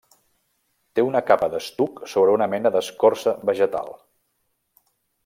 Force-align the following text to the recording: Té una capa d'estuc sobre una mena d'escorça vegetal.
Té 0.99 1.03
una 1.07 1.21
capa 1.27 1.49
d'estuc 1.55 2.01
sobre 2.13 2.33
una 2.39 2.49
mena 2.57 2.71
d'escorça 2.77 3.35
vegetal. 3.51 3.93